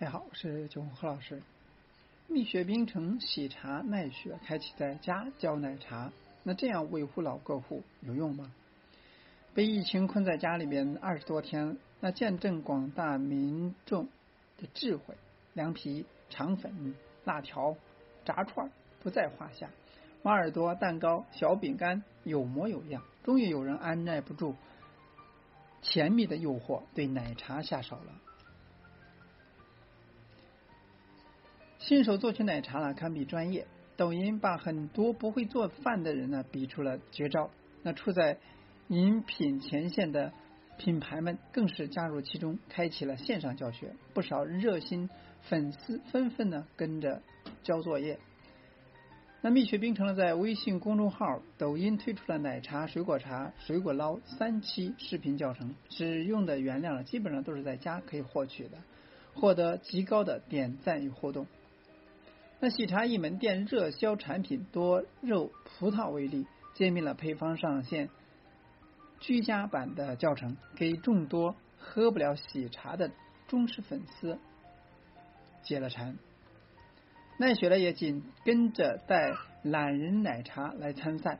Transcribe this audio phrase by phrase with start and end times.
[0.00, 1.42] 大家好，我是九红何老师。
[2.28, 6.12] 蜜雪冰城喜茶奈雪开启在家教奶茶，
[6.44, 8.52] 那这样维护老客户有用吗？
[9.54, 14.06] 被疫情困在家里边二十多天，那见证广大民众
[14.58, 15.16] 的智慧，
[15.54, 16.94] 凉皮、肠粉、
[17.24, 17.74] 辣条、
[18.24, 18.70] 炸串
[19.02, 19.68] 不在话下，
[20.22, 24.54] 马耳朵、蛋糕、小饼干有模有样，终于有人按耐不住
[25.82, 28.12] 甜蜜的诱惑，对奶茶下手了。
[31.88, 33.66] 新手做起奶茶了，堪比专业。
[33.96, 37.48] 抖音把很多不会做饭的人呢，比出了绝招。
[37.82, 38.36] 那处在
[38.88, 40.30] 饮品前线的
[40.76, 43.94] 品牌们，更是加入其中，开启了线上教学。
[44.12, 45.08] 不少热心
[45.40, 47.22] 粉丝纷纷呢跟着
[47.62, 48.18] 交作业。
[49.40, 58.76] 那蜜雪冰城呢，在微信公众号、抖音推出了奶茶、水果茶、水果捞三期视频教程，使用的原料呢，基本上都是在家可以获取的，
[59.32, 61.46] 获得极高的点赞与互动。
[62.60, 68.10] 那喜茶一门店热销产品多肉葡萄为例，揭秘了配方上线
[69.20, 73.12] 居家版的教程，给众多喝不了喜茶的
[73.46, 74.38] 忠实粉丝
[75.62, 76.16] 解了馋。
[77.38, 81.38] 奈雪呢也紧跟着带懒人奶茶来参赛，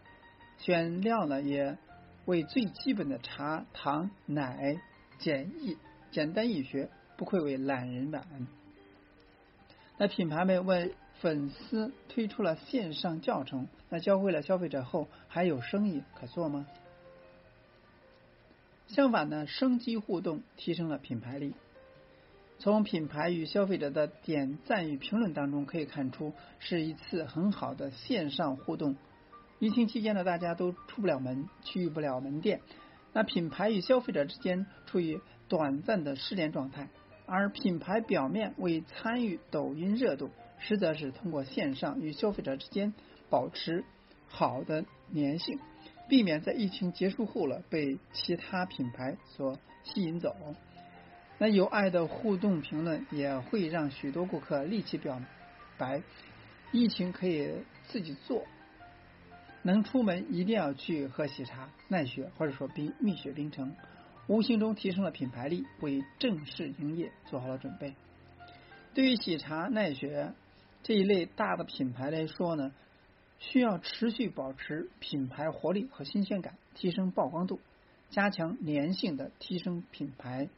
[0.59, 1.77] 选料呢也
[2.27, 4.81] 为最基本的茶、糖、奶
[5.19, 5.77] 简易
[6.13, 8.25] 简单易学，不愧为懒人版。
[10.01, 16.67] 那品牌们为粉丝推出了线上教程，那教会了消费者后，还有生意可做吗？
[18.87, 21.55] 相反呢，生机互动提升了品牌力。
[22.61, 28.97] 从品牌与消费者的点赞与评论当中可以看出，是一次很好的线上互动。
[29.59, 32.61] 疫情期间呢，大家都出不了门，去不了门店，
[33.13, 36.89] 那品牌与消费者之间处于短暂的失联状态，
[37.27, 40.31] 而品牌表面为参与抖音热度。
[40.61, 42.93] 实则是通过线上与消费者之间
[43.31, 43.85] 保持
[44.27, 44.85] 好的
[45.15, 45.59] 粘性，
[46.09, 50.35] 避免在疫情结束后了被其他品牌所吸引走。
[51.39, 55.23] 那有爱的互动评论也会让许多顾客立即表
[55.79, 56.03] 白，
[56.73, 57.51] 疫情可以
[57.87, 58.45] 自己做，
[59.63, 63.75] 能出门一定要去喝喜茶、奈雪或者说冰蜜雪冰城，
[64.27, 67.95] 无形中提升了品牌力，为正式营业做好了准备。
[68.93, 70.33] 对于喜茶、奈雪。
[70.83, 72.73] 这一类大的品牌来说呢，
[73.39, 77.61] 需要持续保持品牌活力和新鲜感，提升曝光度，
[78.11, 80.49] 加强粘性的提升品牌。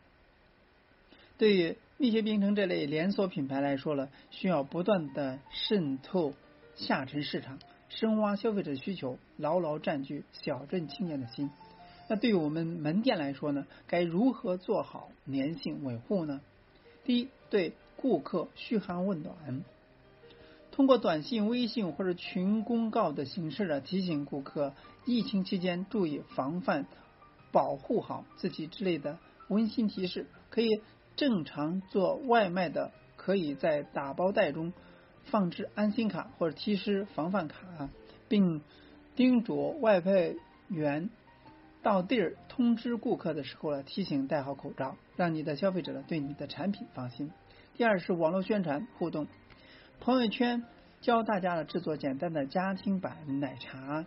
[1.36, 6.34] 对于蜜雪冰城这类连锁品牌来说呢，需要不断的渗透
[6.74, 7.58] 下沉市场，
[7.88, 11.50] 深挖消费者需求，牢牢占据小镇青年的心。
[12.08, 16.40] 那对于我们门店来说呢，该如何做好粘性维护呢？
[17.04, 19.64] 第一，对顾客嘘寒问暖。
[20.80, 24.72] 通过短信、微信或者群公告的形式呢，提醒顾客
[25.04, 26.86] 疫情期间注意防范、
[27.52, 30.26] 保护好自己之类的温馨提示。
[30.48, 30.80] 可以
[31.16, 34.72] 正常做外卖的，可以在打包袋中
[35.24, 37.90] 放置安心卡或者提示防范卡，
[38.30, 38.62] 并
[39.14, 40.34] 叮嘱外卖
[40.68, 41.10] 员
[41.82, 47.30] 到地儿通知顾客的时候呢，提醒戴好口罩，让你的消费者呢对你的产品放心。
[47.76, 49.26] 第二是网络宣传互动。
[50.00, 50.64] 朋友圈
[51.02, 54.06] 教大家了制作简单的家庭版奶茶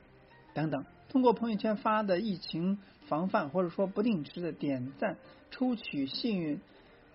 [0.56, 5.18] 等等，通过朋友圈发的疫情防范或者说不定时的点赞
[5.52, 6.60] 抽取幸运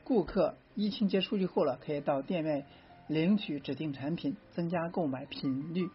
[0.05, 2.65] 顾客，疫情结束以后了，可以到店外
[3.09, 5.89] 领取指定产品，增加购买频率。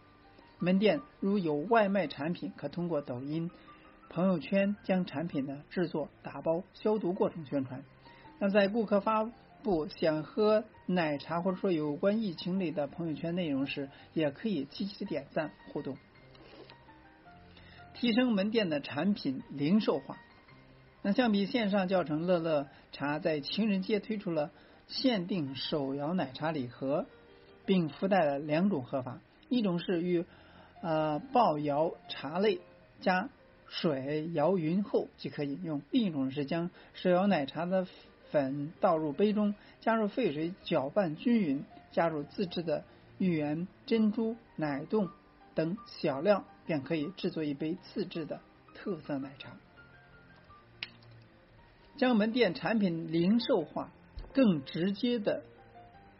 [0.58, 3.50] 门店如有外卖产品，可通过抖音、
[4.10, 7.82] 朋友圈将产品的制作、打包、消毒过程宣传。
[8.38, 9.30] 那在顾客发。
[9.64, 15.96] 不想喝奶茶或者说有关疫情类的朋友圈内容时，也可以积极的点赞互动，
[17.94, 20.18] 提升门店的产品零售化。
[21.00, 24.50] 那相比线上教程，乐乐茶在情人节推出了
[24.86, 27.06] 限定手摇奶茶礼盒，
[27.64, 29.18] 并附带了两种喝法，
[29.48, 30.26] 一种是与
[30.82, 32.60] 呃爆摇茶类
[33.00, 33.30] 加
[33.66, 37.86] 水摇匀后即可饮用，另一种是将手摇奶茶的。
[38.34, 42.82] 粉倒入杯中，加入沸水搅拌均匀，加入自制的
[43.18, 45.08] 芋圆、珍珠、奶冻
[45.54, 48.40] 等小料，便可以制作一杯自制的
[48.74, 49.52] 特色奶茶。
[51.96, 53.92] 将门店产品零售化，
[54.32, 55.44] 更直接的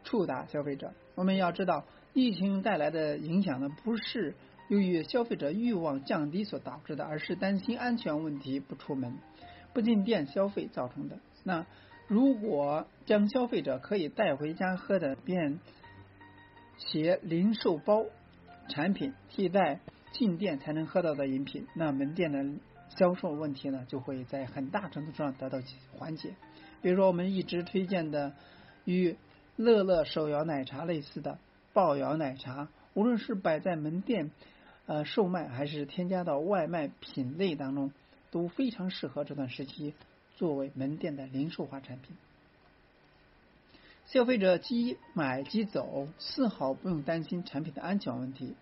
[0.05, 0.93] 触达消费者。
[1.17, 4.37] 我们要知道，疫情带来的影响呢，不是
[4.69, 9.19] 由于消费者欲望降低所导致的，而是担心安全问题不出门、
[9.72, 11.19] 不进店消费造成的。
[11.43, 11.67] 那
[12.06, 15.58] 如果将消费者可以带回家喝的便
[16.76, 18.04] 携零售包
[18.68, 19.80] 产品替代
[20.12, 22.44] 进店才能喝到的饮品，那门店的
[22.96, 25.58] 销售问题呢就会在很大程度上得到
[25.98, 26.34] 缓解。
[26.82, 28.34] 比如说，我们一直推荐的
[28.84, 29.16] 与
[29.56, 31.38] 乐乐手摇奶茶类似的
[31.72, 34.30] 爆摇奶茶，无论是摆在门店
[34.86, 37.92] 呃售卖，还是添加到外卖品类当中，
[38.30, 39.94] 都非常适合这段时期
[40.36, 42.16] 作为门店的零售化产品。
[44.06, 48.54] 消费者即买即走，丝毫不用担心产品的安全问题。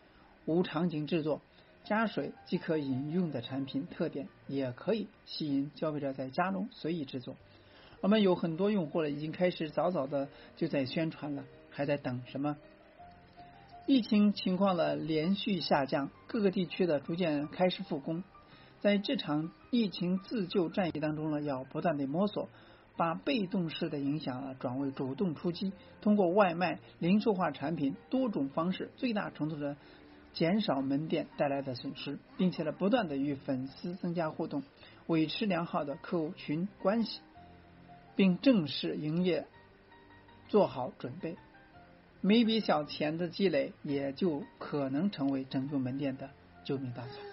[0.44, 1.40] 无场景制作，
[1.84, 7.36] 加水即可饮用的产品特点，也可以吸引消费者在家中随意制作。
[8.00, 12.56] 我们有很多用户了，已经开始早早的就在宣传了，还在等什么？
[13.86, 18.22] 疫情情况的连续下降，各个地区的逐渐开始复工，
[18.82, 22.50] 在这场疫情自救战役当中呢，要不断的摸索。
[22.94, 29.79] 把被动式的影响啊转为主动出击，通过外卖、零售化产品多种方式，最大程度的
[30.34, 34.62] 减少门店带来的损失，并且呢不断的与粉丝增加互动，
[35.06, 37.23] 维持良好的客户群关系，
[38.14, 39.46] 并正式营业
[40.49, 41.38] 做好准备，
[42.20, 46.29] 每笔小钱的积累也就可能成为拯救门店的
[46.62, 47.31] 救命稻草。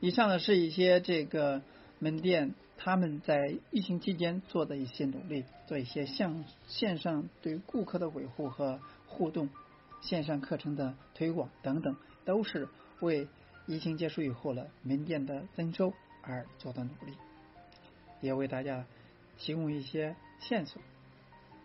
[0.00, 1.62] 以上呢是一些这个
[1.98, 2.54] 门店。
[2.80, 9.50] 他们在疫情期间做的一些努力，做一些向线上对顾客的维护和互动，
[10.00, 12.68] 线上课程的推广等等，都是
[13.00, 13.26] 为
[13.66, 15.92] 疫情结束以后了门店的增收
[16.22, 17.14] 而做的努力，
[18.20, 18.86] 也为大家
[19.38, 20.80] 提供一些线索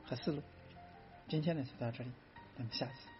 [0.05, 0.41] 和思路。
[1.27, 2.09] 今天呢就到这里，
[2.57, 3.12] 咱们下次。